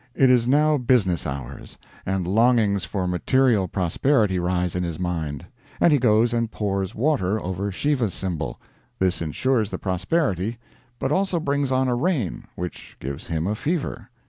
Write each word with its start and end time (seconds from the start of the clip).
It 0.15 0.31
is 0.31 0.47
now 0.47 0.79
business 0.79 1.27
hours, 1.27 1.77
and 2.07 2.25
longings 2.27 2.85
for 2.85 3.05
material 3.07 3.67
prosperity 3.67 4.39
rise 4.39 4.73
in 4.75 4.81
his 4.83 4.97
mind, 4.97 5.45
and 5.79 5.93
he 5.93 5.99
goes 5.99 6.33
and 6.33 6.49
pours 6.51 6.95
water 6.95 7.39
over 7.39 7.71
Shiva's 7.71 8.15
symbol; 8.15 8.59
this 8.97 9.21
insures 9.21 9.69
the 9.69 9.77
prosperity, 9.77 10.57
but 10.97 11.11
also 11.11 11.39
brings 11.39 11.71
on 11.71 11.87
a 11.87 11.93
rain, 11.93 12.45
which 12.55 12.97
gives 12.99 13.27
him 13.27 13.45
a 13.45 13.53
fever. 13.53 14.09